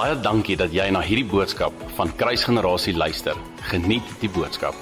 Baie 0.00 0.14
dankie 0.16 0.54
dat 0.56 0.72
jy 0.72 0.86
na 0.94 1.02
hierdie 1.04 1.26
boodskap 1.28 1.74
van 1.98 2.08
Kruisgenerasie 2.16 2.94
luister. 2.96 3.36
Geniet 3.68 4.06
die 4.22 4.30
boodskap. 4.32 4.78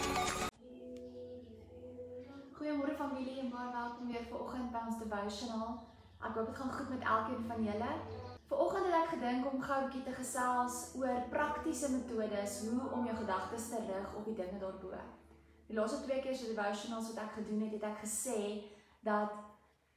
Goeiemôre 2.54 2.94
familie 3.00 3.40
en 3.42 3.48
baie 3.50 3.72
welkom 3.72 4.12
weer 4.12 4.22
vir 4.28 4.36
oggend 4.44 4.68
by 4.70 4.84
ons 4.92 5.00
devotional. 5.00 5.72
Ek 6.22 6.38
hoop 6.38 6.52
dit 6.52 6.60
gaan 6.60 6.70
goed 6.76 6.94
met 6.94 7.02
elkeen 7.16 7.42
van 7.50 7.66
julle. 7.66 7.90
Vanoggend 8.52 8.86
het 8.86 8.96
ek 9.00 9.10
gedink 9.16 9.50
om 9.50 9.66
gou 9.66 9.80
'n 9.80 9.88
bietjie 9.88 10.04
te 10.06 10.14
gesels 10.20 10.78
oor 11.02 11.18
praktiese 11.34 11.90
metodes 11.96 12.56
hoe 12.70 12.86
om 13.00 13.10
jou 13.10 13.18
gedagtes 13.24 13.68
te 13.74 13.82
rig 13.90 14.08
op 14.14 14.24
die 14.30 14.38
dinge 14.38 14.62
daarbo. 14.62 14.94
Die 15.66 15.78
laaste 15.80 16.02
twee 16.06 16.22
keer 16.22 16.34
se 16.34 16.54
devotionals 16.54 17.10
wat 17.10 17.24
ek 17.24 17.32
gedoen 17.42 17.66
het, 17.66 17.72
het 17.72 17.90
ek 17.90 18.06
gesê 18.06 18.70
dat 19.02 19.34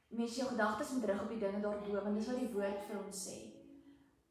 mens 0.08 0.34
jou 0.34 0.48
gedagtes 0.48 0.90
moet 0.90 1.04
rig 1.04 1.22
op 1.22 1.28
die 1.28 1.42
dinge 1.46 1.60
daarbo 1.60 2.02
want 2.02 2.16
dis 2.18 2.26
wat 2.26 2.38
die 2.42 2.54
woord 2.58 2.80
vir 2.90 3.04
ons 3.06 3.28
sê. 3.28 3.51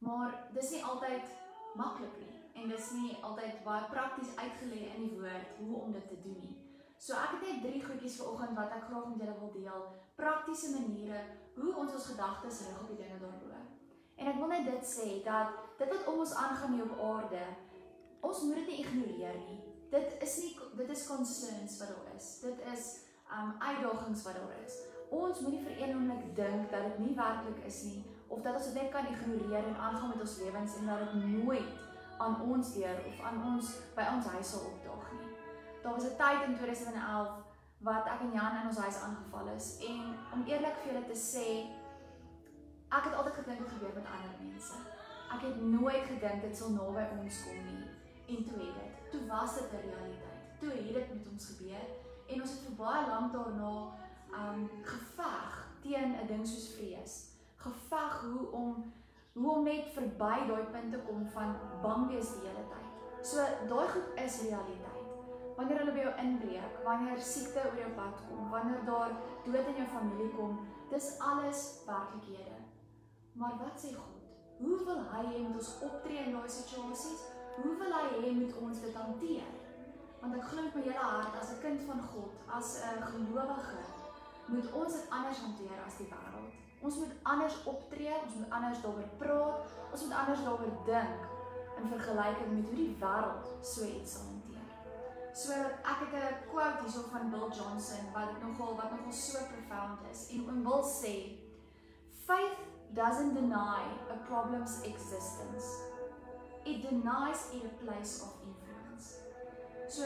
Maar 0.01 0.33
dis 0.53 0.71
nie 0.73 0.83
altyd 0.83 1.33
maklik 1.77 2.15
nie 2.19 2.37
en 2.61 2.69
dis 2.69 2.87
nie 2.97 3.17
altyd 3.25 3.61
baie 3.65 3.85
prakties 3.89 4.33
uitgelê 4.35 4.81
in 4.95 5.05
die 5.05 5.17
woord 5.19 5.53
hoe 5.59 5.81
om 5.81 5.93
dit 5.95 6.07
te 6.09 6.17
doen 6.23 6.39
nie. 6.41 6.57
So 7.01 7.17
ek 7.17 7.37
het 7.37 7.45
net 7.47 7.61
drie 7.65 7.81
goedjies 7.85 8.17
vanoggend 8.21 8.57
wat 8.57 8.73
ek 8.75 8.87
graag 8.89 9.07
met 9.09 9.21
julle 9.23 9.37
wil 9.39 9.53
deel, 9.55 9.85
praktiese 10.19 10.73
maniere 10.73 11.21
hoe 11.55 11.73
ons 11.73 11.95
ons 11.97 12.09
gedagtes 12.11 12.61
rig 12.67 12.81
op 12.81 12.89
die 12.91 12.99
dinge 12.99 13.17
daarbo. 13.21 13.51
En 14.21 14.27
ek 14.29 14.37
wil 14.37 14.51
net 14.51 14.67
dit 14.69 14.85
sê 14.85 15.07
dat 15.25 15.55
dit 15.79 15.89
wat 15.89 16.09
om 16.11 16.21
ons 16.21 16.33
aangaan 16.37 16.75
hier 16.77 16.89
op 16.89 16.99
aarde, 17.07 17.41
ons 18.21 18.43
moet 18.45 18.59
dit 18.61 18.67
nie 18.69 18.81
ignoreer 18.83 19.39
nie. 19.47 19.59
Dit 19.93 20.13
is 20.21 20.37
nie 20.43 20.51
dit 20.77 20.93
is 20.93 21.07
concerns 21.07 21.77
wat 21.81 21.93
daar 21.93 22.13
is. 22.15 22.27
Dit 22.43 22.61
is 22.73 22.89
um 23.33 23.55
uitdagings 23.57 24.25
wat 24.27 24.37
daar 24.37 24.53
is. 24.65 24.77
Ons 25.09 25.41
moet 25.41 25.55
nie 25.55 25.63
vir 25.65 25.81
een 25.81 25.95
oomblik 25.95 26.35
dink 26.35 26.69
dat 26.73 26.85
dit 26.89 26.99
nie 27.05 27.15
werklik 27.17 27.65
is 27.65 27.83
nie 27.89 28.03
of 28.31 28.41
dat 28.41 28.55
ons 28.55 28.67
dit 28.69 28.81
net 28.81 28.91
kan 28.91 29.07
ignoreer 29.07 29.65
en 29.67 29.77
aangaan 29.77 30.11
met 30.13 30.23
ons 30.25 30.37
lewens 30.37 30.75
en 30.75 30.85
dat 30.85 30.99
dit 31.03 31.13
nooit 31.43 31.71
aan 32.17 32.41
ons 32.41 32.73
deur 32.73 32.99
of 33.09 33.21
aan 33.27 33.39
ons 33.53 33.71
by 33.95 34.05
ons 34.15 34.25
huis 34.35 34.51
sal 34.53 34.67
opdaag 34.71 35.07
nie. 35.17 35.29
Daar 35.83 35.93
was 35.93 36.07
'n 36.09 36.17
tyd 36.23 36.41
in 36.47 36.55
2011 36.55 37.31
wat 37.77 38.05
ek 38.05 38.21
en 38.21 38.31
Jan 38.33 38.57
in 38.59 38.67
ons 38.67 38.77
huis 38.77 38.99
aangeval 39.05 39.47
is 39.55 39.77
en 39.89 40.01
om 40.33 40.45
eerlik 40.45 40.75
vir 40.81 40.93
julle 40.93 41.05
te 41.05 41.17
sê 41.31 41.47
ek 42.97 43.03
het 43.07 43.13
altyd 43.13 43.33
gedink 43.33 43.59
dit 43.59 43.73
gebeur 43.73 43.93
met 43.95 44.11
ander 44.13 44.35
mense. 44.43 44.75
Ek 45.33 45.41
het 45.41 45.61
nooit 45.61 46.05
gedink 46.05 46.41
dit 46.41 46.57
sal 46.57 46.69
naby 46.69 47.03
ons 47.17 47.43
kom 47.43 47.65
nie 47.65 47.89
en 48.35 48.45
toe 48.45 48.59
het 48.59 48.75
dit. 48.81 49.11
Toe 49.11 49.27
was 49.27 49.53
dit 49.53 49.71
'n 49.71 49.83
realiteit. 49.89 50.41
Toe 50.59 50.69
het 50.69 50.93
dit 50.93 51.13
met 51.13 51.27
ons 51.31 51.45
gebeur 51.45 51.87
en 52.27 52.41
ons 52.41 52.51
het 52.51 52.63
vir 52.67 52.75
baie 52.75 53.07
lank 53.07 53.33
daarna 53.33 53.73
um 54.41 54.69
geveg 54.83 55.67
teen 55.81 56.15
'n 56.21 56.27
ding 56.27 56.47
soos 56.47 56.73
vrees. 56.75 57.30
Geveg 57.63 58.21
hoe 58.21 58.47
om 58.51 58.91
hoe 59.33 59.51
om 59.55 59.63
net 59.63 59.93
verby 59.95 60.37
daai 60.47 60.65
punt 60.73 60.91
te 60.91 60.99
kom 61.07 61.21
van 61.35 61.53
bang 61.81 62.07
wees 62.11 62.33
die 62.35 62.47
hele 62.47 62.63
tyd. 62.71 62.87
So 63.23 63.45
daai 63.69 63.87
goed 63.93 64.17
is 64.25 64.41
realiteit. 64.41 64.97
Wanneer 65.55 65.79
hulle 65.83 65.93
by 65.95 66.03
jou 66.03 66.13
inbreek, 66.23 66.79
wanneer 66.83 67.21
siekte 67.21 67.63
oor 67.63 67.77
jou 67.79 67.91
pad 67.95 68.23
kom, 68.27 68.49
wanneer 68.51 68.83
daar 68.87 69.13
dood 69.45 69.69
in 69.71 69.79
jou 69.79 69.87
familie 69.93 70.29
kom, 70.35 70.57
dis 70.89 71.13
alles 71.19 71.61
werklikhede. 71.87 72.57
Maar 73.39 73.55
wat 73.61 73.79
sê 73.79 73.93
God? 73.95 74.17
Hoe 74.61 74.77
wil 74.85 75.03
hy 75.13 75.23
hê 75.29 75.39
moet 75.45 75.61
ons 75.61 75.71
optree 75.87 76.25
in 76.25 76.35
daai 76.35 76.49
situasies? 76.49 77.23
Hoe 77.61 77.75
wil 77.79 77.93
hy 77.97 78.07
hê 78.17 78.33
moet 78.39 78.57
ons 78.61 78.81
dit 78.83 78.97
hanteer? 79.03 79.53
Want 80.21 80.37
ek 80.37 80.49
glo 80.49 80.65
met 80.67 80.75
my 80.77 80.83
hele 80.85 81.07
hart 81.13 81.39
as 81.39 81.53
'n 81.55 81.61
kind 81.61 81.81
van 81.87 82.01
God, 82.11 82.33
as 82.57 82.75
'n 82.83 83.01
gelowige, 83.13 83.81
moet 84.47 84.73
ons 84.73 84.93
dit 84.93 85.09
anders 85.09 85.39
hanteer 85.45 85.79
as 85.85 85.97
die 85.97 86.09
wêreld. 86.11 86.30
Ons 86.81 86.95
moet 86.97 87.13
anders 87.23 87.63
optree, 87.69 88.13
ons 88.25 88.37
moet 88.39 88.53
anders 88.57 88.81
daaroor 88.81 89.09
praat, 89.17 89.73
ons 89.91 90.05
moet 90.05 90.15
anders 90.17 90.43
daaroor 90.45 90.77
dink 90.85 91.27
in 91.77 91.91
vergelyking 91.93 92.53
met 92.55 92.65
hoe 92.69 92.77
die 92.79 92.95
wêreld 93.01 93.51
so 93.73 93.85
iets 93.85 94.15
hanteer. 94.17 94.65
So 95.33 95.53
ek 95.53 95.99
het 96.01 96.13
'n 96.13 96.49
quote 96.49 96.81
hierso 96.81 97.01
van 97.11 97.29
Bill 97.29 97.49
Johnson 97.57 98.11
wat 98.13 98.41
nogal 98.41 98.75
wat 98.75 98.91
nogal 98.91 99.11
so 99.11 99.39
profound 99.53 99.99
is 100.11 100.27
en 100.31 100.45
hom 100.45 100.63
wil 100.63 100.83
sê 100.83 101.15
faith 102.25 102.57
doesn't 102.93 103.33
deny 103.33 103.81
a 104.09 104.17
problem's 104.27 104.81
existence. 104.83 105.65
It 106.65 106.81
denies 106.81 107.41
it 107.53 107.63
a 107.65 107.73
place 107.83 108.21
of 108.25 108.33
influence. 108.47 109.07
So 109.87 110.03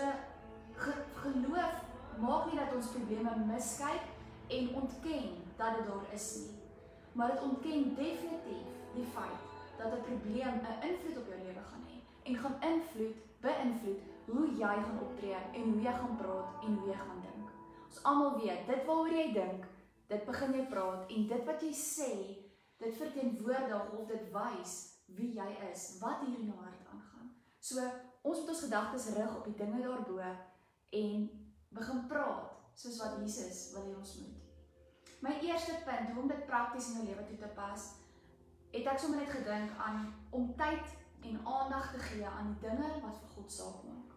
ge 0.76 0.94
geloof 1.22 1.76
maak 2.20 2.46
nie 2.46 2.60
dat 2.60 2.76
ons 2.76 2.88
probleme 2.88 3.36
miskyk 3.36 4.06
en 4.48 4.76
ontken 4.76 5.30
dat 5.58 5.76
dit 5.76 5.88
daar 5.88 6.14
is 6.14 6.36
nie. 6.36 6.65
Maar 7.16 7.32
dit 7.32 7.42
ontken 7.42 7.96
definitief 7.96 8.68
die 8.94 9.08
feit 9.16 9.42
dat 9.78 9.94
'n 9.94 10.02
probleem 10.02 10.56
'n 10.62 10.82
invloed 10.90 11.18
op 11.18 11.28
jou 11.28 11.40
lewe 11.44 11.64
gaan 11.70 11.86
hê 11.90 11.98
en 12.24 12.36
gaan 12.36 12.62
invloed, 12.62 13.16
beïnvloed 13.40 14.02
hoe 14.26 14.48
jy 14.56 14.76
gaan 14.86 15.00
optree 15.02 15.38
en 15.54 15.72
hoe 15.72 15.82
jy 15.82 15.94
gaan 15.94 16.16
praat 16.18 16.64
en 16.64 16.76
hoe 16.76 16.88
jy 16.90 16.98
gaan 16.98 17.22
dink. 17.22 17.50
Ons 17.88 18.04
almal 18.04 18.40
weet, 18.40 18.68
dit 18.68 18.86
waaroor 18.86 19.10
jy 19.10 19.34
dink, 19.34 19.66
dit 20.08 20.26
begin 20.26 20.54
jy 20.54 20.66
praat 20.66 21.10
en 21.10 21.28
dit 21.28 21.46
wat 21.46 21.62
jy 21.62 21.74
sê, 21.74 22.12
dit 22.78 22.98
verteenwoordig 22.98 23.92
of 23.92 24.08
dit 24.08 24.32
wys 24.34 24.74
wie 25.06 25.34
jy 25.34 25.50
is, 25.72 25.98
wat 26.00 26.20
hier 26.26 26.40
in 26.40 26.46
jou 26.46 26.58
hart 26.58 26.88
aangaan. 26.92 27.36
So 27.60 27.80
ons 28.22 28.40
moet 28.40 28.50
ons 28.50 28.64
gedagtes 28.64 29.10
rig 29.16 29.38
op 29.38 29.46
die 29.46 29.56
dinge 29.56 29.82
daarbo 29.82 30.20
en 30.90 31.30
begin 31.70 32.08
praat 32.08 32.52
soos 32.74 32.98
wat 33.04 33.20
Jesus 33.22 33.72
wil 33.74 33.84
hê 33.84 33.96
ons 33.98 34.18
moet. 34.22 34.45
My 35.26 35.40
eerste 35.42 35.74
punt 35.86 36.10
hoe 36.10 36.22
om 36.22 36.28
dit 36.28 36.46
prakties 36.46 36.88
in 36.88 36.98
jou 37.00 37.06
lewe 37.06 37.24
toe 37.26 37.38
te 37.42 37.48
pas, 37.58 37.86
het 38.76 38.90
ek 38.92 39.00
sommer 39.02 39.24
net 39.24 39.32
gedink 39.34 39.72
aan 39.82 40.04
om 40.30 40.52
tyd 40.60 40.92
en 41.26 41.40
aandag 41.54 41.88
te 41.94 42.02
gee 42.10 42.28
aan 42.30 42.52
die 42.52 42.68
dinge 42.68 42.90
wat 43.02 43.16
vir 43.22 43.32
God 43.38 43.56
saak 43.56 43.80
maak. 43.88 44.12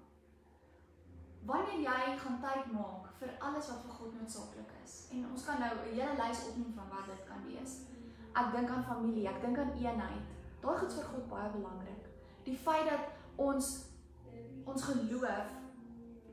Wanneer 1.48 1.80
jy 1.86 2.16
gaan 2.24 2.36
tyd 2.42 2.69
maak 2.74 3.06
vir 3.20 3.32
alles 3.38 3.70
wat 3.72 3.86
vir 3.86 3.94
God 4.00 4.19
noodsaaklik 4.19 4.74
is. 4.82 4.98
En 5.16 5.24
ons 5.30 5.46
kan 5.46 5.62
nou 5.64 5.70
'n 5.76 5.94
hele 5.94 6.19
lys 6.19 6.44
opnoem 6.50 6.74
van 6.80 6.92
wat 6.96 7.08
dit 7.12 7.22
kan 7.30 7.46
wees. 7.46 7.78
Ek 8.34 8.52
dink 8.56 8.70
aan 8.70 8.84
familie, 8.84 9.28
ek 9.28 9.40
dink 9.40 9.58
aan 9.58 9.72
eenheid. 9.72 10.28
Daai 10.60 10.78
goed 10.78 10.92
vir 10.92 11.04
God 11.04 11.28
baie 11.28 11.50
belangrik. 11.50 12.04
Die 12.44 12.58
feit 12.66 12.90
dat 12.90 13.08
ons 13.36 13.88
ons 14.64 14.82
geloof 14.82 15.48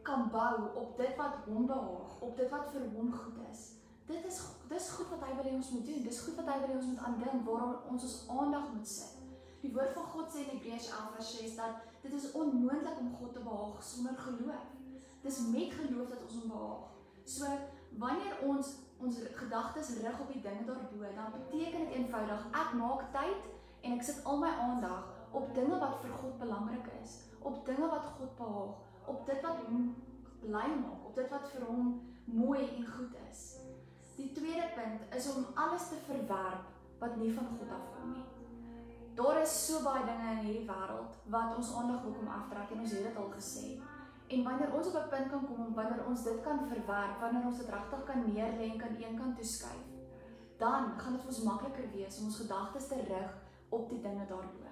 kan 0.04 0.30
bou 0.30 0.76
op 0.76 0.98
dit 0.98 1.16
wat 1.16 1.36
hom 1.46 1.66
behaag, 1.66 2.20
op 2.20 2.38
dit 2.38 2.50
wat 2.50 2.72
vir 2.72 2.90
hom 2.94 3.14
goed 3.14 3.38
is. 3.52 3.85
Dit 4.06 4.26
is 4.26 4.42
dis 4.70 4.90
goed 4.90 5.10
wat 5.10 5.24
hy 5.26 5.36
wil 5.36 5.48
hê 5.50 5.54
ons 5.58 5.72
moet 5.76 5.86
doen. 5.86 6.04
Dis 6.06 6.22
goed 6.26 6.36
wat 6.40 6.50
hy 6.54 6.58
wil 6.62 6.74
hê 6.74 6.78
ons 6.78 6.90
moet 6.92 7.06
aandink 7.10 7.46
waarom 7.48 7.76
ons 7.94 8.08
ons 8.08 8.18
aandag 8.38 8.68
moet 8.74 8.88
sit. 8.88 9.22
Die 9.64 9.72
woord 9.74 9.96
van 9.98 10.10
God 10.14 10.30
sê 10.30 10.44
in 10.44 10.52
Hebreërs 10.54 10.90
11:6 10.94 11.56
dat 11.58 11.86
dit 12.04 12.14
is 12.14 12.32
onmoontlik 12.32 13.00
om 13.02 13.14
God 13.20 13.34
te 13.34 13.42
behaag 13.48 13.84
sonder 13.84 14.18
geloof. 14.28 14.68
Dis 15.22 15.40
met 15.54 15.74
geloof 15.74 16.10
dat 16.10 16.22
ons 16.28 16.38
hom 16.40 16.52
behaag. 16.54 16.84
So 17.24 17.50
wanneer 17.98 18.38
ons 18.46 18.76
ons 18.98 19.18
gedagtes 19.42 19.90
rig 20.02 20.20
op 20.20 20.32
die 20.32 20.42
dinge 20.42 20.66
daarbo, 20.66 21.10
dan 21.16 21.34
beteken 21.34 21.86
dit 21.86 21.96
eenvoudig 21.98 22.46
ek 22.52 22.74
maak 22.80 23.10
tyd 23.12 23.50
en 23.82 23.98
ek 23.98 24.04
sit 24.04 24.24
al 24.24 24.40
my 24.40 24.54
aandag 24.68 25.10
op 25.36 25.52
dinge 25.58 25.80
wat 25.80 26.00
vir 26.02 26.14
God 26.22 26.38
belangrik 26.40 26.88
is, 27.02 27.20
op 27.42 27.66
dinge 27.66 27.90
wat 27.92 28.08
God 28.18 28.36
behaag, 28.38 28.78
op 29.06 29.26
dit 29.26 29.42
wat 29.42 29.68
hom 29.68 29.96
bly 30.40 30.68
maak, 30.80 31.06
op 31.06 31.16
dit 31.16 31.30
wat 31.30 31.50
vir 31.52 31.68
hom 31.68 31.94
mooi 32.26 32.62
en 32.64 32.88
goed 32.88 33.18
is. 33.30 33.65
Die 34.16 34.32
tweede 34.32 34.70
punt 34.76 35.16
is 35.16 35.28
om 35.36 35.46
alles 35.54 35.90
te 35.90 36.00
verwerp 36.08 36.72
wat 37.00 37.16
nie 37.20 37.34
van 37.34 37.48
God 37.58 37.72
afkom 37.78 38.14
nie. 38.14 38.24
Daar 39.16 39.42
is 39.42 39.56
so 39.66 39.82
baie 39.84 40.04
dinge 40.08 40.32
in 40.32 40.46
hierdie 40.46 40.68
wêreld 40.68 41.18
wat 41.36 41.56
ons 41.56 41.74
aandag 41.80 42.02
wil 42.04 42.16
kom 42.18 42.32
aftrek 42.38 42.72
en 42.72 42.84
ons 42.84 42.96
het 42.96 43.04
dit 43.08 43.20
al 43.20 43.30
gesê. 43.36 43.66
En 44.28 44.44
wanneer 44.44 44.74
ons 44.74 44.88
op 44.88 44.96
'n 45.02 45.10
punt 45.10 45.30
kan 45.32 45.46
kom 45.48 45.66
om 45.66 45.74
wanneer 45.74 46.06
ons 46.06 46.24
dit 46.24 46.42
kan 46.44 46.60
verwerp, 46.68 47.20
wanneer 47.20 47.46
ons 47.46 47.58
dit 47.58 47.70
regtig 47.70 48.04
kan 48.04 48.24
neerlê 48.28 48.72
en 48.72 48.78
kan 48.78 48.96
eenkant 48.96 49.38
toeskuif, 49.38 49.86
dan 50.58 51.00
gaan 51.00 51.14
dit 51.14 51.22
vir 51.22 51.34
ons 51.34 51.44
makliker 51.44 51.92
wees 51.92 52.20
om 52.20 52.26
ons 52.26 52.40
gedagtes 52.40 52.88
te 52.88 52.96
rig 52.96 53.32
op 53.70 53.90
die 53.90 54.02
dinge 54.02 54.26
daarbo. 54.28 54.72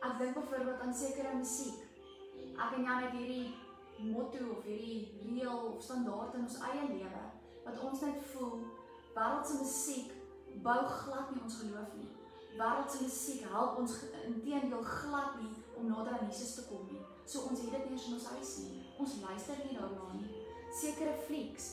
Ek 0.00 0.18
dink 0.18 0.34
byvoorbeeld 0.34 0.80
aan 0.80 0.94
sekere 0.94 1.36
musiek. 1.36 1.80
Ek 2.56 2.76
en 2.76 2.82
Jan 2.82 3.02
het 3.02 3.12
hierdie 3.12 3.54
motto 3.98 4.50
of 4.56 4.64
hierdie 4.64 5.20
reël 5.24 5.72
of 5.72 5.82
standaard 5.82 6.34
in 6.34 6.40
ons 6.40 6.60
eie 6.60 6.88
lewe 6.88 7.24
wat 7.66 7.82
ons 7.90 8.00
net 8.06 8.22
voel 8.32 8.60
wêreldse 9.16 9.58
musiek 9.58 10.12
bou 10.64 10.78
glad 11.02 11.32
nie 11.34 11.42
ons 11.42 11.58
geloof 11.62 11.94
nie. 11.98 12.10
Wêreldse 12.56 13.02
musiek 13.02 13.48
help 13.52 13.80
ons 13.82 13.96
inteendeel 14.24 14.82
glad 14.82 15.40
nie 15.40 15.52
om 15.76 15.90
nader 15.90 16.18
aan 16.18 16.30
Jesus 16.30 16.54
te 16.54 16.66
kom 16.70 16.86
nie. 16.90 17.02
So 17.26 17.48
ons 17.50 17.64
het 17.64 17.74
dit 17.74 17.90
nie 17.90 17.98
in 17.98 18.18
ons 18.18 18.28
huis 18.36 18.52
nie. 18.64 18.84
Ons 19.02 19.18
luister 19.24 19.58
nie 19.64 19.76
daarna 19.78 20.12
nie. 20.14 20.44
Sekere 20.80 21.16
flieks. 21.26 21.66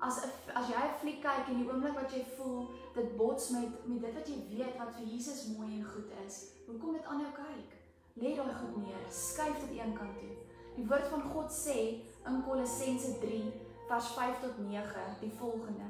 As 0.00 0.18
'n 0.24 0.30
as 0.54 0.68
jy 0.68 0.80
'n 0.86 0.98
fliek 1.00 1.20
kyk 1.22 1.48
en 1.48 1.58
die 1.60 1.68
oomblik 1.68 1.94
wat 1.94 2.12
jy 2.12 2.24
voel 2.36 2.68
dit 2.94 3.16
bots 3.16 3.50
met 3.50 3.86
met 3.86 4.00
dit 4.00 4.14
wat 4.14 4.28
jy 4.28 4.38
weet 4.50 4.76
wat 4.78 4.94
vir 4.96 5.06
Jesus 5.06 5.46
mooi 5.56 5.70
en 5.78 5.84
goed 5.84 6.10
is, 6.26 6.34
hoekom 6.66 6.92
dit 6.92 7.04
aanhou 7.04 7.32
kyk? 7.32 7.70
Lê 8.16 8.34
daai 8.36 8.54
goed 8.54 8.76
neer. 8.76 9.04
Skuif 9.10 9.60
dit 9.60 9.78
eenkant 9.78 10.18
toe. 10.18 10.34
Die 10.76 10.86
woord 10.86 11.06
van 11.06 11.22
God 11.22 11.50
sê 11.52 11.78
in 12.26 12.42
Kolossense 12.46 13.18
3 13.20 13.52
vers 13.88 14.06
5 14.06 14.40
tot 14.40 14.58
9 14.58 15.16
die 15.20 15.32
volgende: 15.38 15.88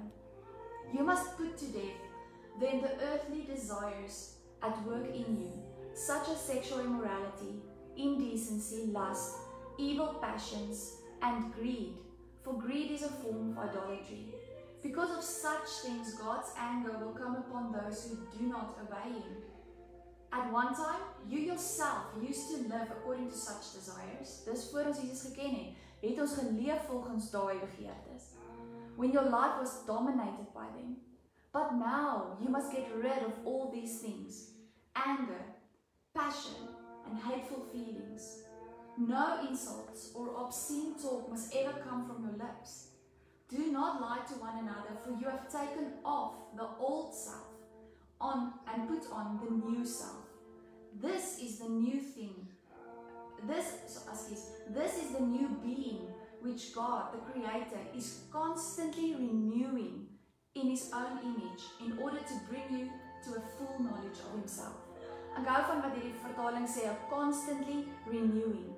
You 0.93 1.05
must 1.05 1.37
put 1.37 1.57
to 1.57 1.67
death 1.67 2.13
then 2.61 2.81
the 2.81 2.95
earthly 3.03 3.45
desires 3.47 4.37
at 4.61 4.87
work 4.87 5.07
in 5.07 5.39
you 5.39 5.65
such 5.95 6.29
as 6.29 6.41
sexual 6.41 6.81
immorality, 6.81 7.63
indecency, 7.97 8.87
lust, 8.87 9.37
evil 9.79 10.15
passions, 10.21 10.97
and 11.23 11.53
greed. 11.55 11.95
For 12.43 12.55
greed 12.55 12.91
is 12.91 13.03
a 13.03 13.09
form 13.09 13.57
of 13.57 13.71
idolatry. 13.71 14.35
Because 14.83 15.17
of 15.17 15.23
such 15.23 15.69
things, 15.83 16.15
God's 16.15 16.53
anger 16.59 16.99
will 16.99 17.13
come 17.13 17.37
upon 17.37 17.73
those 17.73 18.07
who 18.07 18.39
do 18.39 18.47
not 18.47 18.77
obey 18.83 19.15
Him. 19.15 19.37
At 20.33 20.53
one 20.53 20.75
time, 20.75 21.01
you 21.29 21.39
yourself 21.39 22.07
used 22.21 22.51
to 22.51 22.69
live 22.69 22.91
according 22.91 23.31
to 23.31 23.37
such 23.37 23.73
desires. 23.73 24.43
Dis 24.45 24.71
voor 24.71 24.85
ons 24.87 25.01
Jesus 25.01 25.23
geken 25.23 25.77
het 26.09 26.21
ons 26.21 26.35
geleef 26.35 26.87
volgens 26.87 27.31
daai 27.31 27.59
begeertes. 27.59 28.35
When 28.97 29.13
your 29.13 29.27
life 29.27 29.59
was 29.59 29.85
dominated 29.87 30.53
by 30.53 30.67
them. 30.77 30.97
But 31.53 31.75
now 31.75 32.37
you 32.41 32.51
must 32.51 32.73
get 32.73 32.89
rid 32.95 33.23
of 33.23 33.33
all 33.45 33.71
these 33.73 34.01
things. 34.01 34.51
Anger, 34.95 35.45
passion, 36.15 36.69
and 37.07 37.19
hateful 37.19 37.65
feelings. 37.73 38.43
No 38.97 39.41
insults 39.49 40.13
or 40.15 40.37
obscene 40.37 40.95
talk 41.01 41.31
must 41.31 41.55
ever 41.55 41.73
come 41.89 42.07
from 42.07 42.23
your 42.23 42.37
lips. 42.39 42.89
Do 43.49 43.71
not 43.71 44.01
lie 44.01 44.25
to 44.29 44.35
one 44.35 44.59
another, 44.59 44.97
for 45.03 45.11
you 45.11 45.29
have 45.29 45.49
taken 45.51 45.93
off 46.05 46.57
the 46.57 46.67
old 46.79 47.15
self 47.15 47.55
on 48.21 48.55
and 48.73 48.89
put 48.89 49.11
on 49.13 49.41
the 49.45 49.51
new 49.69 49.85
self. 49.85 50.27
This 51.01 51.39
is 51.41 51.59
the 51.59 51.69
new 51.69 52.01
thing. 52.01 52.44
This, 53.43 53.67
so, 53.87 54.01
excuse, 54.11 54.47
this 54.71 54.97
is 55.03 55.13
the 55.13 55.21
new 55.21 55.49
being 55.63 56.09
which 56.41 56.75
God, 56.75 57.13
the 57.13 57.19
Creator, 57.19 57.81
is 57.95 58.25
constantly 58.33 59.15
renewing 59.15 60.07
in 60.55 60.71
His 60.71 60.91
own 60.95 61.19
image 61.23 61.63
in 61.85 61.99
order 61.99 62.19
to 62.19 62.35
bring 62.49 62.79
you 62.79 62.91
to 63.25 63.31
a 63.39 63.43
full 63.57 63.77
knowledge 63.81 64.19
of 64.25 64.39
Himself. 64.39 64.77
Ek 65.35 65.49
hou 65.51 65.61
van 65.67 65.81
wat 65.83 65.97
hierdie 65.99 66.15
vertaling 66.23 66.67
sê, 66.71 66.87
constantly 67.11 67.89
renewing. 68.07 68.71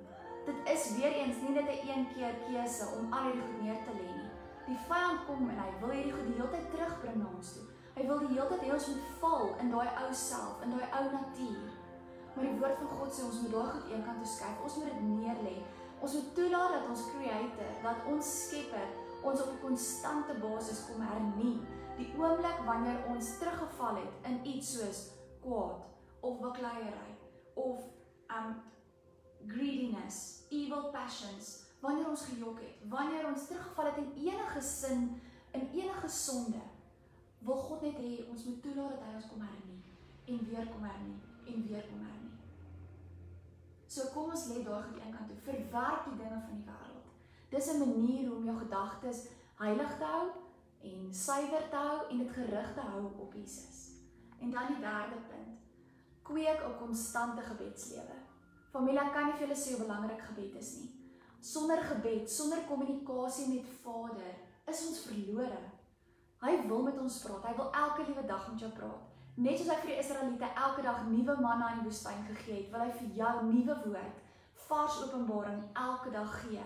Dit 0.47 0.71
is 0.73 0.87
weer 0.97 1.13
eens 1.21 1.41
nie 1.43 1.53
net 1.53 1.69
'n 1.69 1.89
een 1.89 2.07
keer 2.13 2.33
keuse 2.47 2.85
om 2.97 3.13
al 3.13 3.27
hierdie 3.27 3.45
goed 3.45 3.61
neer 3.61 3.81
te 3.85 3.93
lê 3.93 4.09
nie. 4.15 4.31
Die 4.67 4.79
vyand 4.87 5.25
kom 5.27 5.49
en 5.49 5.59
hy 5.59 5.71
wil 5.81 5.93
hierdie 5.93 6.13
goed 6.15 6.27
die 6.27 6.37
hele 6.39 6.49
tyd 6.49 6.71
terugbring 6.71 7.17
na 7.19 7.27
ons 7.35 7.53
toe. 7.53 7.65
Hy 7.95 8.07
wil 8.07 8.19
die 8.19 8.33
hele 8.33 8.47
tyd 8.49 8.63
hê 8.65 8.71
ons 8.73 8.87
moet 8.87 9.05
val 9.19 9.45
in 9.61 9.69
daai 9.69 9.91
ou 10.03 10.13
self, 10.13 10.63
in 10.63 10.73
daai 10.73 10.87
ou 10.99 11.05
natuur. 11.11 11.69
Maar 12.37 12.45
die 12.45 12.59
woord 12.61 12.77
van 12.77 12.89
God 12.99 13.13
sê 13.13 13.23
ons 13.25 13.37
moet 13.41 13.53
daai 13.55 13.69
goed 13.73 13.91
eenkant 13.95 14.19
toe 14.21 14.29
skuif. 14.29 14.59
Ons 14.67 14.75
moet 14.77 14.91
dit 14.91 15.05
neer 15.09 15.39
lê. 15.41 15.55
Ons 16.05 16.13
moet 16.13 16.27
toelaat 16.37 16.75
dat 16.75 16.89
ons 16.93 17.05
Creator, 17.09 17.71
dat 17.81 18.09
ons 18.11 18.27
Skepper 18.43 18.91
ons 19.25 19.41
op 19.41 19.49
'n 19.55 19.63
konstante 19.63 20.33
basis 20.41 20.85
kom 20.85 21.01
hernie. 21.01 21.57
Die 21.97 22.13
oomblik 22.13 22.59
wanneer 22.65 22.99
ons 23.09 23.37
teruggeval 23.39 23.95
het 23.95 24.13
in 24.29 24.45
iets 24.45 24.77
soos 24.77 24.99
kwaad 25.41 25.81
of 26.21 26.39
bakleierery 26.39 27.17
of 27.53 27.81
um 28.29 28.61
greediness, 29.47 30.45
evil 30.49 30.91
passions, 30.91 31.65
wanneer 31.79 32.09
ons 32.09 32.25
gejok 32.25 32.59
het, 32.59 32.75
wanneer 32.89 33.27
ons 33.27 33.47
teruggeval 33.47 33.85
het 33.85 33.97
in 33.97 34.11
enige 34.15 34.61
sin, 34.61 35.21
in 35.51 35.69
enige 35.73 36.07
sonde, 36.07 36.61
wil 37.39 37.55
God 37.55 37.81
net 37.81 37.97
hê 37.97 38.29
ons 38.29 38.45
moet 38.45 38.61
toelaat 38.61 38.89
dat 38.89 39.03
hy 39.07 39.15
ons 39.15 39.29
kom 39.31 39.41
hernie 39.41 39.81
en 40.27 40.47
weer 40.49 40.67
kom 40.67 40.83
hernie 40.83 41.19
en 41.47 41.67
weer 41.67 41.85
kom 41.89 42.01
hernie. 42.03 42.26
So 43.87 44.11
kom 44.13 44.29
ons 44.29 44.47
lê 44.51 44.63
daar 44.63 44.83
goed 44.83 44.99
eenkant 44.99 45.27
toe. 45.27 45.37
Verwerk 45.47 46.05
die 46.09 46.17
dinge 46.19 46.41
van 46.43 46.55
die 46.55 46.67
wêreld. 46.67 47.07
Dis 47.49 47.69
'n 47.73 47.79
manier 47.79 48.35
om 48.35 48.43
jou 48.43 48.57
gedagtes 48.57 49.27
heilig 49.55 49.97
te 49.97 50.03
hou 50.03 50.27
en 50.81 51.13
suiwer 51.13 51.69
te 51.69 51.75
hou 51.75 52.09
en 52.09 52.17
dit 52.17 52.31
gerig 52.31 52.73
te 52.73 52.81
hou 52.81 53.03
op 53.17 53.33
Jesus. 53.33 53.89
En 54.39 54.51
dan 54.51 54.67
die 54.67 54.79
derde 54.79 55.19
punt. 55.29 55.59
Kweek 56.21 56.61
'n 56.63 56.77
konstante 56.77 57.41
gebedslewe. 57.41 58.17
Familie 58.71 59.11
kan 59.13 59.25
nie 59.25 59.33
vir 59.33 59.47
julle 59.47 59.55
sê 59.55 59.69
hoe 59.73 59.85
belangrik 59.85 60.21
gebed 60.21 60.55
is 60.55 60.75
nie. 60.75 60.91
Sonder 61.39 61.83
gebed, 61.83 62.31
sonder 62.31 62.59
kommunikasie 62.67 63.47
met 63.47 63.65
Vader, 63.83 64.35
is 64.65 64.87
ons 64.87 64.99
verlore. 64.99 65.59
Hy 66.41 66.67
wil 66.67 66.81
met 66.81 66.97
ons 66.99 67.21
praat. 67.23 67.45
Hy 67.45 67.55
wil 67.55 67.71
elke 67.73 68.03
liewe 68.05 68.25
dag 68.25 68.51
met 68.51 68.59
jou 68.59 68.71
praat. 68.71 69.16
Net 69.37 69.59
soos 69.59 69.67
hy 69.69 69.75
vir 69.83 69.91
die 69.91 69.99
Israeliete 70.01 70.47
elke 70.57 70.81
dag 70.81 71.03
nuwe 71.05 71.35
manna 71.37 71.67
in 71.75 71.83
die 71.83 71.91
woestyn 71.91 72.23
gegee 72.25 72.55
het, 72.55 72.71
wil 72.73 72.81
hy 72.81 72.93
vir 72.97 73.09
jou 73.19 73.33
nuwe 73.45 73.75
woord, 73.83 74.23
vars 74.65 74.95
openbaring 75.05 75.59
elke 75.77 76.13
dag 76.15 76.31
gee. 76.41 76.63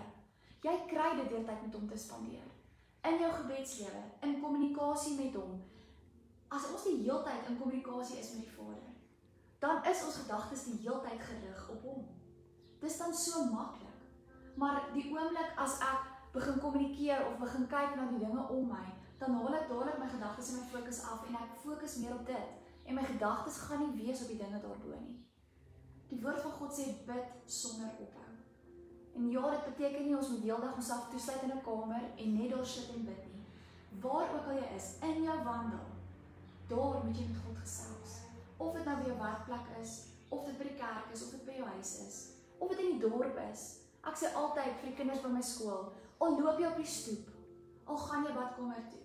Jy 0.64 0.76
kry 0.88 1.10
dit 1.18 1.28
deur 1.28 1.44
tyd 1.44 1.66
met 1.66 1.76
hom 1.76 1.90
te 1.90 1.98
spandeer. 2.00 2.46
In 3.04 3.18
jou 3.20 3.28
gebedslewe, 3.34 4.00
in 4.24 4.38
kommunikasie 4.40 5.18
met 5.18 5.36
hom. 5.36 5.58
As 6.48 6.70
ons 6.70 6.86
die 6.88 7.02
heeltyd 7.02 7.50
in 7.50 7.58
kommunikasie 7.60 8.22
is 8.22 8.32
met 8.38 8.46
die 8.46 8.54
Vader, 8.56 8.88
dan 9.60 9.84
is 9.92 10.04
ons 10.06 10.22
gedagtes 10.22 10.64
die 10.70 10.80
heeltyd 10.86 11.20
gerig 11.28 11.68
op 11.76 11.84
hom. 11.90 12.08
Dis 12.80 12.96
dan 12.98 13.12
so 13.12 13.44
maklik. 13.52 14.00
Maar 14.56 14.86
die 14.96 15.10
oomblik 15.12 15.52
as 15.60 15.76
ek 15.84 16.08
begin 16.32 16.56
kommunikeer 16.64 17.26
of 17.28 17.36
begin 17.42 17.68
kyk 17.68 17.98
na 17.98 18.08
die 18.08 18.24
dinge 18.24 18.48
om 18.48 18.72
my, 18.72 18.86
dan 19.22 19.34
haal 19.38 19.54
ek 19.54 19.68
dadelik 19.70 19.98
my 20.02 20.08
gedagtes 20.10 20.48
en 20.50 20.60
my 20.60 20.68
fokus 20.72 21.02
af 21.06 21.26
en 21.28 21.36
ek 21.38 21.58
fokus 21.62 21.98
meer 22.02 22.14
op 22.14 22.24
dit 22.26 22.86
en 22.90 22.96
my 22.98 23.04
gedagtes 23.06 23.58
gaan 23.66 23.84
nie 23.84 24.00
wees 24.00 24.22
op 24.24 24.30
die 24.32 24.40
dinge 24.40 24.58
daarbo 24.62 24.96
nie. 24.98 25.18
Die 26.10 26.18
woord 26.22 26.40
van 26.44 26.54
God 26.58 26.74
sê 26.76 26.86
bid 27.06 27.36
sonder 27.58 27.92
ophou. 28.02 28.30
En 29.16 29.28
ja, 29.30 29.42
dit 29.52 29.68
beteken 29.68 30.06
nie 30.06 30.16
ons 30.16 30.32
moet 30.32 30.46
heeldag 30.46 30.74
onsself 30.80 31.10
toesluit 31.12 31.44
in 31.46 31.52
'n 31.56 31.62
kamer 31.68 32.04
en 32.24 32.36
net 32.38 32.50
daar 32.50 32.66
sit 32.66 32.88
en 32.94 33.04
bid 33.04 33.22
nie. 33.28 33.44
Waar 34.00 34.34
ook 34.34 34.46
al 34.46 34.58
jy 34.58 34.68
is, 34.76 34.86
in 35.00 35.22
jou 35.22 35.38
wandel, 35.44 35.86
daar 36.68 37.04
moet 37.04 37.16
jy 37.16 37.26
met 37.28 37.42
God 37.44 37.56
gesels. 37.58 38.12
Of 38.56 38.72
dit 38.74 38.84
nou 38.84 38.96
by 38.96 39.06
jou 39.06 39.18
werkplek 39.18 39.68
is, 39.80 39.92
of 40.28 40.44
dit 40.44 40.58
by 40.58 40.64
die 40.64 40.80
kerk 40.84 41.12
is, 41.12 41.22
of 41.24 41.30
dit 41.30 41.44
by 41.44 41.52
jou 41.52 41.68
huis 41.68 41.92
is, 42.08 42.16
of 42.58 42.68
dit 42.68 42.78
in 42.78 42.98
die 42.98 43.08
dorp 43.08 43.38
is. 43.52 43.78
Ek 44.02 44.16
sê 44.16 44.34
altyd 44.34 44.80
vir 44.80 44.88
die 44.90 44.96
kinders 44.96 45.22
by 45.22 45.28
my 45.28 45.42
skool, 45.42 45.92
al 46.18 46.40
loop 46.40 46.58
jy 46.58 46.66
op 46.66 46.76
die 46.76 46.86
stoep, 46.86 47.28
al 47.84 47.96
gaan 47.96 48.24
jy 48.24 48.34
badkamer 48.34 48.82
toe, 48.90 49.01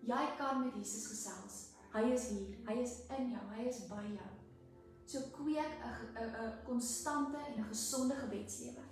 jy 0.00 0.24
kan 0.38 0.60
met 0.64 0.74
Jesus 0.74 1.06
gesels. 1.06 1.70
Hy 1.92 2.10
is 2.12 2.28
hier. 2.28 2.56
Hy 2.66 2.80
is 2.82 2.98
in 3.18 3.30
jou. 3.30 3.44
Hy 3.56 3.68
is 3.68 3.80
by 3.88 4.02
jou. 4.04 4.32
So 5.06 5.18
kweek 5.32 5.72
'n 5.80 6.18
'n 6.18 6.64
konstante 6.64 7.38
en 7.38 7.60
'n 7.60 7.68
gesonde 7.68 8.14
gebedslewe. 8.14 8.84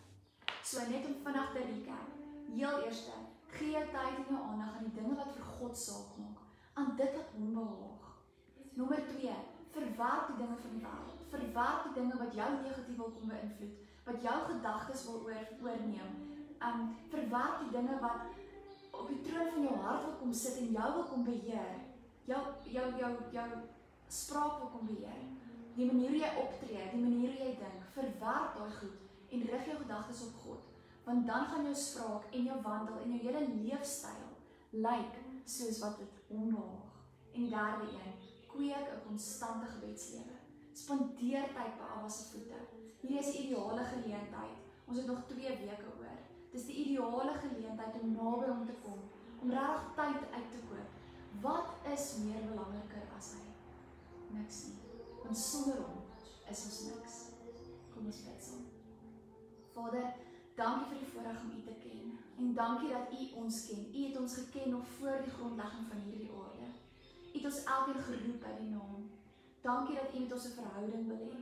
So 0.63 0.79
net 0.89 1.07
om 1.07 1.15
vinnig 1.25 1.53
te 1.53 1.59
recap. 1.59 2.09
Heel 2.55 2.85
eerste, 2.85 3.13
gee 3.47 3.71
jou 3.71 3.85
tyd 3.85 4.17
en 4.19 4.29
jou 4.29 4.43
aandag 4.43 4.77
aan 4.77 4.85
die 4.85 5.01
dinge 5.01 5.15
wat 5.15 5.33
vir 5.33 5.45
God 5.45 5.79
saak 5.79 6.17
maak, 6.19 6.39
aan 6.75 6.97
dit 6.97 7.17
wat 7.17 7.33
hom 7.37 7.53
behaag. 7.55 8.05
Nommer 8.75 9.03
2, 9.09 9.35
verwerp 9.75 10.27
die 10.27 10.37
dinge 10.37 10.57
van 10.57 10.71
die 10.71 10.85
wêreld. 10.87 11.27
Verwerp 11.35 11.83
die 11.85 11.95
dinge 12.01 12.19
wat 12.19 12.35
jou 12.35 12.51
negatief 12.63 12.97
wil 12.97 13.13
kom 13.17 13.29
beïnvloed, 13.29 13.75
wat 14.05 14.23
jou 14.23 14.39
gedagtes 14.53 15.05
wil 15.07 15.21
oor 15.29 15.47
oorneem. 15.63 16.13
Um 16.69 16.97
verwerp 17.13 17.61
die 17.65 17.73
dinge 17.77 18.01
wat 18.01 18.21
op 19.01 19.09
die 19.09 19.21
troon 19.21 19.51
van 19.55 19.63
jou 19.63 19.77
hart 19.77 20.05
wil 20.05 20.17
kom 20.21 20.33
sit 20.33 20.57
en 20.57 20.71
jou 20.79 20.93
wil 20.95 21.05
kom 21.11 21.25
beheer 21.25 21.75
jou 22.25 22.43
jou 22.65 22.87
jou 22.99 23.13
jou 23.33 23.49
spraak 24.09 24.59
wil 24.59 24.71
kom 24.73 24.87
beheer. 24.87 25.23
Die 25.75 25.87
manier 25.87 26.09
hoe 26.09 26.21
jy 26.21 26.31
optree, 26.43 26.85
die 26.93 27.03
manier 27.03 27.33
hoe 27.35 27.49
jy 27.49 27.57
dink, 27.59 27.89
verwerp 27.97 28.55
daai 28.59 28.77
goed 28.79 29.33
en 29.35 29.47
rig 29.51 29.67
jou 29.67 29.79
gedagtes 29.81 30.23
op 30.29 30.37
God, 30.45 30.67
want 31.05 31.27
dan 31.27 31.49
gaan 31.51 31.67
jou 31.67 31.75
spraak 31.75 32.29
en 32.31 32.45
jou 32.51 32.59
wandel 32.63 33.01
en 33.03 33.15
jou 33.17 33.21
hele 33.25 33.43
leefstyl 33.57 34.29
lyk 34.87 35.19
soos 35.45 35.81
wat 35.83 35.99
dit 35.99 36.21
hom 36.31 36.53
behaag. 36.55 36.93
En 37.35 37.43
die 37.43 37.51
derde 37.51 37.89
een, 37.91 38.15
kweek 38.53 38.93
'n 38.93 39.03
konstante 39.09 39.67
gebedslewe. 39.67 40.39
Spandeer 40.73 41.51
tyd 41.57 41.75
by 41.79 41.87
Abba 41.97 42.09
se 42.09 42.25
voete. 42.31 42.61
Hierdie 43.01 43.19
is 43.19 43.35
'n 43.35 43.43
ideale 43.43 43.85
geleentheid. 43.85 44.59
Ons 44.87 44.97
het 44.97 45.07
nog 45.07 45.27
2 45.29 45.49
weke 45.49 45.91
oor. 45.99 46.19
Dis 46.55 46.69
die 46.71 46.77
ideale 46.85 47.35
geleentheid 47.43 47.97
om 48.01 48.13
naby 48.15 48.47
hom 48.47 48.67
te 48.67 48.77
kom, 48.85 49.01
om 49.43 49.51
regtig 49.51 49.89
tyd 49.99 50.29
uit 50.39 50.51
te 50.53 50.61
koop 50.69 50.75
Wat 51.41 51.67
is 51.93 52.05
meer 52.25 52.43
belangriker 52.49 53.09
as 53.17 53.33
hy? 53.37 53.47
Niks 54.37 54.61
nie. 54.69 55.01
Want 55.25 55.39
sonder 55.39 55.81
hom 55.83 56.05
is 56.51 56.63
ons 56.69 56.79
niks. 56.89 57.17
Kom 57.95 58.07
ons 58.11 58.21
bid 58.27 58.47
saam. 58.47 58.63
Vader, 59.75 60.07
dankie 60.59 60.89
vir 60.93 61.03
die 61.03 61.11
voorreg 61.11 61.43
om 61.43 61.51
U 61.59 61.61
te 61.67 61.75
ken 61.83 62.15
en 62.39 62.55
dankie 62.55 62.93
dat 62.95 63.13
U 63.19 63.27
ons 63.43 63.61
ken. 63.67 63.83
U 63.91 64.07
het 64.07 64.21
ons 64.23 64.39
geken 64.41 64.77
nog 64.77 64.87
voor 64.99 65.21
die 65.27 65.35
grondlegging 65.35 65.91
van 65.91 66.07
hierdie 66.07 66.31
aarde. 66.39 66.71
U 67.35 67.37
het 67.37 67.51
ons 67.51 67.61
elkeen 67.77 68.03
geroep 68.09 68.41
by 68.47 68.55
die 68.63 68.71
naam. 68.71 69.05
Dankie 69.67 69.99
dat 69.99 70.15
U 70.15 70.25
met 70.25 70.39
ons 70.39 70.49
'n 70.49 70.57
verhouding 70.61 71.07
wil 71.11 71.23
hê. 71.27 71.37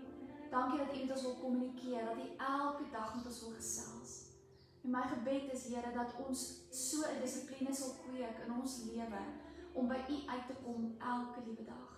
Dankie 0.51 0.79
dat 0.79 0.97
U 0.97 0.99
met 1.05 1.17
ons 1.17 1.23
wil 1.23 1.41
kommunikeer, 1.45 2.05
dat 2.05 2.25
U 2.25 2.29
elke 2.39 2.91
dag 2.91 3.15
met 3.15 3.27
ons 3.27 3.41
wil 3.41 3.55
gesels. 3.61 4.32
En 4.83 4.91
my 4.91 5.03
gebed 5.07 5.53
is 5.53 5.67
Here 5.71 5.93
dat 5.95 6.15
ons 6.27 6.41
so 6.71 6.99
'n 7.07 7.21
dissipline 7.23 7.75
sal 7.75 7.93
kweek 8.05 8.39
in 8.45 8.53
ons 8.61 8.73
lewe 8.91 9.23
om 9.73 9.89
by 9.89 10.01
U 10.15 10.17
uit 10.35 10.47
te 10.47 10.57
kom 10.65 10.97
elke 10.99 11.41
liewe 11.47 11.65
dag. 11.65 11.91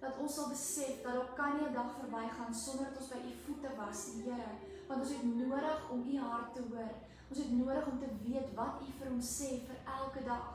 Dat 0.00 0.18
ons 0.18 0.34
sal 0.34 0.48
besef 0.48 1.02
dat 1.02 1.14
daar 1.14 1.32
kan 1.34 1.56
nie 1.56 1.68
'n 1.68 1.72
dag 1.72 1.92
verbygaan 1.98 2.54
sonder 2.54 2.86
dat 2.88 3.00
ons 3.00 3.12
by 3.12 3.20
U 3.30 3.32
voete 3.44 3.70
was, 3.76 4.00
Here, 4.24 4.50
want 4.88 5.00
ons 5.00 5.12
het 5.16 5.24
nodig 5.24 5.90
om 5.90 6.08
U 6.12 6.18
hart 6.18 6.54
te 6.54 6.62
hoor. 6.70 6.94
Ons 7.28 7.38
het 7.38 7.52
nodig 7.52 7.86
om 7.86 7.98
te 7.98 8.10
weet 8.22 8.54
wat 8.54 8.82
U 8.82 8.90
vir 8.98 9.12
ons 9.12 9.28
sê 9.38 9.50
vir 9.66 9.78
elke 9.98 10.24
dag. 10.24 10.48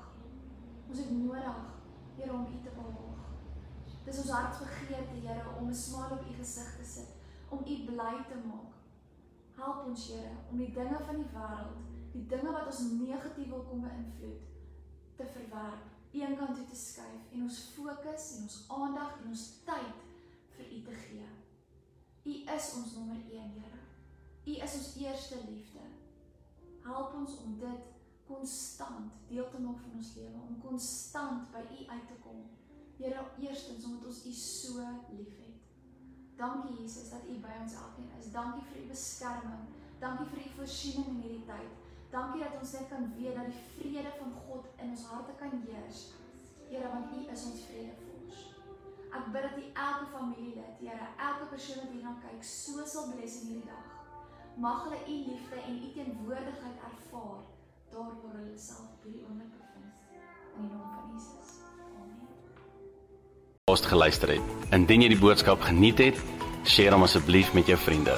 Ons 0.90 0.98
het 0.98 1.12
nodig, 1.12 1.60
Here, 2.16 2.34
om 2.34 2.46
U 2.56 2.64
te 2.64 2.72
behaag. 2.80 3.24
Dis 4.06 4.18
ons 4.18 4.30
hartsbegeerte, 4.30 5.16
Here, 5.26 5.44
om 5.60 5.68
'n 5.70 5.74
smaal 5.74 6.12
op 6.12 6.26
U 6.30 6.34
gesig 6.34 6.78
te 6.78 6.86
sit, 6.86 7.10
om 7.50 7.60
U 7.60 7.76
bly 7.86 8.16
te 8.30 8.38
maak. 8.48 8.69
Help 9.60 9.86
ons 9.92 10.08
Here 10.08 10.36
om 10.52 10.58
die 10.58 10.72
dinge 10.72 11.00
van 11.06 11.18
die 11.20 11.32
wêreld, 11.34 11.88
die 12.14 12.26
dinge 12.32 12.52
wat 12.56 12.70
ons 12.72 12.86
negatief 12.96 13.50
wil 13.52 13.66
kom 13.68 13.84
beïnvloed, 13.84 14.46
te 15.20 15.26
verwerp, 15.34 15.90
een 16.16 16.38
kant 16.40 16.56
toe 16.56 16.66
te 16.66 16.80
skuif 16.80 17.34
en 17.34 17.44
ons 17.46 17.60
fokus 17.76 18.30
en 18.38 18.48
ons 18.48 18.58
aandag 18.78 19.18
en 19.20 19.34
ons 19.34 19.44
tyd 19.68 20.06
vir 20.56 20.72
U 20.78 20.80
te 20.88 20.96
gee. 21.04 21.28
U 22.24 22.38
is 22.56 22.70
ons 22.80 22.96
nommer 22.96 23.20
1, 23.20 23.52
Here. 23.58 23.84
U 24.46 24.56
is 24.66 24.78
ons 24.80 24.90
eerste 25.04 25.42
liefde. 25.50 25.84
Help 26.88 27.20
ons 27.20 27.36
om 27.44 27.60
dit 27.60 27.92
konstant 28.30 29.12
deel 29.28 29.52
te 29.52 29.60
maak 29.62 29.84
van 29.84 30.00
ons 30.00 30.16
lewe, 30.16 30.48
om 30.48 30.58
konstant 30.64 31.52
by 31.54 31.66
U 31.68 31.86
uit 31.92 32.08
te 32.08 32.18
kom. 32.24 32.42
Here, 32.98 33.28
eerstens 33.44 33.86
omdat 33.86 34.08
ons 34.14 34.26
U 34.26 34.34
so 34.40 34.88
liefhet. 35.12 35.59
Dankie 36.40 36.82
Jesus 36.82 37.10
dat 37.10 37.24
U 37.28 37.34
by 37.44 37.56
ons 37.62 37.74
elkeen 37.74 38.12
is. 38.20 38.32
Dankie 38.32 38.64
vir 38.70 38.82
U 38.82 38.86
beskerming. 38.88 39.66
Dankie 40.00 40.28
vir 40.32 40.40
U 40.46 40.52
voorsiening 40.60 41.08
in 41.12 41.22
hierdie 41.24 41.46
tyd. 41.50 41.74
Dankie 42.14 42.44
dat 42.44 42.56
ons 42.60 42.72
net 42.78 42.88
kan 42.88 43.10
weet 43.18 43.36
dat 43.36 43.50
die 43.52 43.66
vrede 43.74 44.14
van 44.20 44.32
God 44.46 44.70
in 44.78 44.94
ons 44.96 45.04
harte 45.12 45.36
kan 45.42 45.52
heers. 45.66 46.00
Here, 46.70 46.88
want 46.94 47.12
U 47.12 47.20
is 47.34 47.46
ons 47.52 47.66
vredevors. 47.68 48.40
Ek 49.10 49.28
bid 49.34 49.48
dat 49.50 49.60
U 49.60 49.66
elke 49.84 50.08
familielid, 50.16 50.80
Here, 50.80 51.12
elke 51.28 51.50
persoon 51.52 51.84
wat 51.84 51.94
hierna 51.98 52.16
kyk, 52.24 52.44
so 52.56 52.88
sal 52.88 53.12
bless 53.12 53.42
in 53.42 53.52
hierdie 53.52 53.68
dag. 53.68 53.92
Mag 54.56 54.86
hulle 54.88 55.02
U 55.04 55.18
liefde 55.28 55.60
en 55.60 55.82
U 55.84 55.92
teenwoordigheid 55.98 56.86
ervaar 56.92 57.44
daar 57.92 58.16
waar 58.22 58.40
hulle 58.40 58.58
self 58.58 59.04
hierdie 59.04 59.26
oomblik 59.28 59.52
bevind. 59.60 60.08
In 60.56 60.70
die 60.70 60.72
naam 60.72 60.96
van 60.96 61.12
Jesus. 61.18 61.69
As 63.70 63.84
geluister 63.86 64.32
het. 64.34 64.54
Indien 64.74 65.04
jy 65.04 65.12
die 65.12 65.20
boodskap 65.22 65.62
geniet 65.62 66.00
het, 66.02 66.18
deel 66.74 66.96
hom 66.96 67.06
asseblief 67.06 67.52
met 67.54 67.70
jou 67.70 67.78
vriende. 67.78 68.16